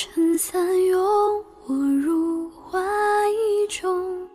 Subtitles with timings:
[0.00, 0.96] 撑伞拥
[1.66, 2.78] 我入怀
[3.68, 4.28] 中，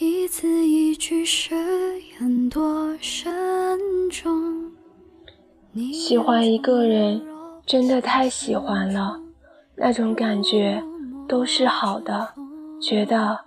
[0.00, 1.54] 一字一句誓
[2.18, 3.30] 言多慎
[4.10, 4.72] 重。
[5.92, 7.24] 喜欢一个人，
[7.64, 9.16] 真的太喜欢了，
[9.76, 10.82] 那种感觉
[11.28, 12.34] 都是好的，
[12.82, 13.38] 觉得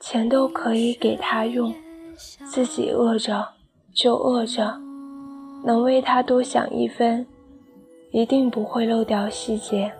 [0.00, 1.72] 钱都可以给他用，
[2.50, 3.46] 自己饿着
[3.94, 4.76] 就饿着，
[5.64, 7.24] 能为他多想一分，
[8.10, 9.92] 一定不会漏掉细节。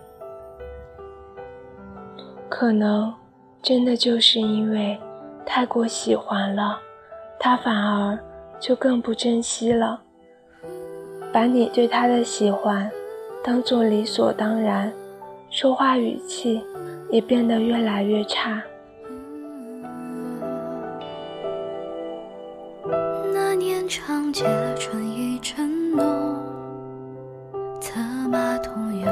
[2.59, 3.13] 可能
[3.61, 4.99] 真的就是因为
[5.45, 6.77] 太过喜欢了，
[7.39, 8.19] 他反而
[8.59, 10.01] 就更不珍惜了。
[11.31, 12.91] 把你对他的喜欢
[13.41, 14.91] 当做理所当然，
[15.49, 16.61] 说话语气
[17.09, 18.61] 也变得越来越差。
[23.33, 24.43] 那年长街
[24.75, 26.35] 春意正浓，
[27.79, 29.07] 策马同游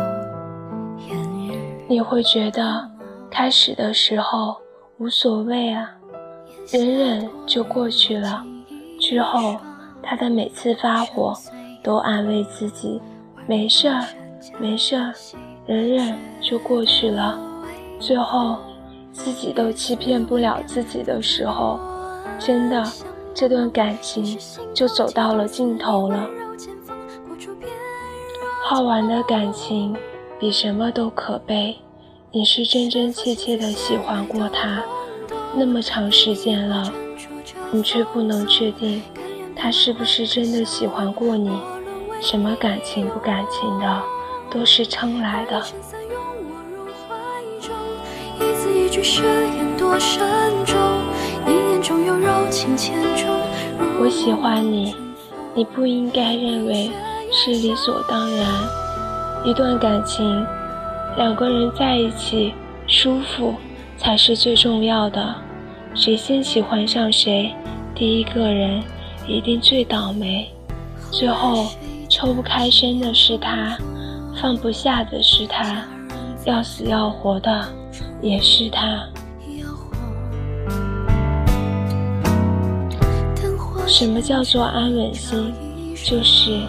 [1.07, 1.57] 烟雨。
[1.87, 2.91] 你会觉得
[3.37, 4.57] 开始的时候
[4.97, 5.91] 无所谓啊，
[6.71, 8.43] 忍忍就过去了。
[8.99, 9.57] 之后
[10.01, 11.35] 他的每次发火。
[11.83, 12.99] 都安慰自己，
[13.45, 14.03] 没事儿，
[14.59, 15.13] 没事儿，
[15.67, 17.39] 忍忍就过去了。
[17.97, 18.57] 最后，
[19.13, 21.79] 自己都欺骗不了自己的时候，
[22.39, 22.83] 真的，
[23.33, 24.37] 这段感情
[24.73, 26.27] 就走到了尽头了。
[28.65, 29.95] 耗完的感情
[30.37, 31.77] 比什么都可悲。
[32.37, 34.83] 你是真真切切的喜欢过他，
[35.55, 36.93] 那么长时间了，
[37.71, 39.01] 你却不能确定
[39.55, 41.49] 他是不是真的喜欢过你。
[42.21, 44.03] 什么感情不感情的，
[44.51, 45.65] 都是撑来的。
[53.99, 54.95] 我喜欢你，
[55.55, 56.91] 你不应该认为
[57.31, 58.45] 是理所当然。
[59.43, 60.45] 一段感情，
[61.17, 62.53] 两个人在一起
[62.85, 63.55] 舒服
[63.97, 65.35] 才是最重要的。
[65.95, 67.53] 谁先喜欢上谁，
[67.95, 68.83] 第一个人
[69.27, 70.49] 一定最倒霉。
[71.11, 71.67] 最后。
[72.09, 73.77] 抽不开身的是他，
[74.41, 75.83] 放不下的是他，
[76.45, 77.67] 要死要活的
[78.21, 79.05] 也是他。
[83.85, 85.53] 什么叫做安稳心？
[86.01, 86.61] 就是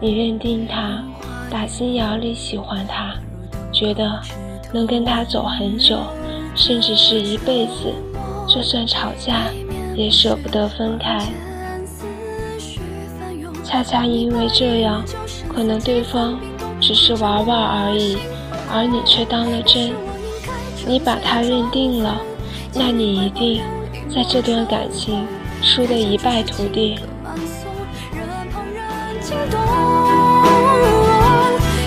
[0.00, 1.04] 你认定他，
[1.48, 3.14] 打心眼里喜欢他，
[3.72, 4.20] 觉得
[4.72, 5.98] 能跟他走很久，
[6.54, 7.92] 甚至是一辈子，
[8.48, 9.46] 就算吵架
[9.94, 11.20] 也舍不得分开。
[13.64, 15.04] 恰恰因为这样，
[15.48, 16.38] 可能对方
[16.80, 18.18] 只是玩玩而已，
[18.72, 19.92] 而你却当了真。
[20.86, 22.20] 你把他认定了，
[22.74, 23.62] 那你一定
[24.12, 25.24] 在这段感情
[25.62, 26.98] 输得一败涂地。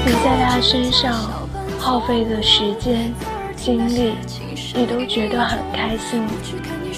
[0.05, 1.42] 你在他身上
[1.83, 3.13] 耗费的时间、
[3.57, 4.13] 精力，
[4.73, 6.25] 你都觉得很开心。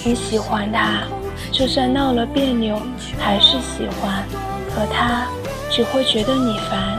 [0.04, 1.02] 你喜欢他，
[1.50, 2.80] 就算闹了别扭，
[3.18, 4.22] 还是喜欢。
[4.72, 5.26] 可他
[5.72, 6.96] 只会觉得你烦，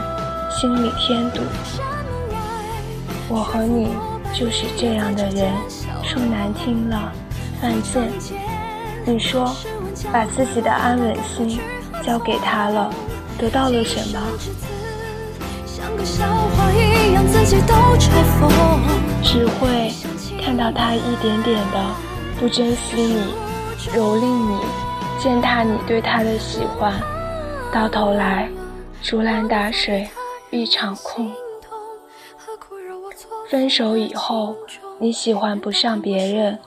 [0.50, 1.40] 心里添堵。
[3.26, 3.88] 我和你
[4.38, 5.50] 就是这样的人，
[6.02, 7.10] 说难听了，
[7.58, 8.02] 犯贱。
[9.06, 9.50] 你说，
[10.12, 11.58] 把自己的安稳心
[12.04, 12.90] 交给他了，
[13.38, 14.20] 得到了什么？
[19.22, 19.92] 只会
[20.42, 21.84] 看到他一点点的
[22.38, 23.22] 不珍惜你，
[23.78, 24.58] 蹂躏你，
[25.18, 26.92] 践踏你对他的喜欢。
[27.72, 28.48] 到头来，
[29.02, 30.08] 竹篮打水
[30.50, 31.30] 一场空。
[33.50, 34.56] 分手以后，
[34.98, 36.58] 你喜欢不上别人，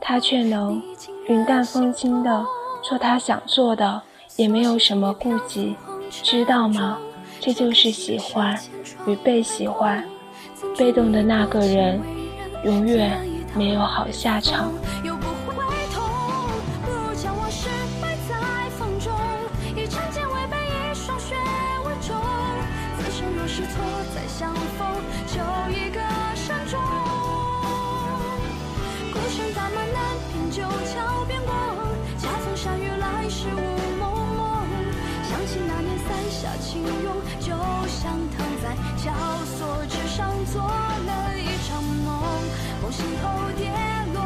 [0.00, 0.82] 他却能
[1.28, 2.44] 云淡风轻的
[2.82, 4.02] 做他想做的，
[4.36, 5.76] 也没有什么顾忌，
[6.10, 6.98] 知道吗？
[7.40, 8.58] 这就是喜欢
[9.06, 10.04] 与被喜欢。
[10.76, 12.00] 被动的那个人，
[12.64, 13.18] 永远
[13.56, 14.72] 没有好下场。
[36.40, 37.48] 下轻拥，就
[37.88, 39.12] 像躺在绞
[39.44, 42.06] 索之上做了一场梦，
[42.80, 43.72] 梦醒后跌
[44.14, 44.17] 落。